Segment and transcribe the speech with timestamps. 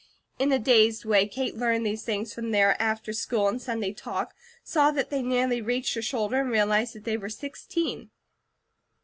[0.39, 4.33] In a dazed way, Kate learned these things from their after school and Sunday talk,
[4.63, 8.09] saw that they nearly reached her shoulder, and realized that they were sixteen.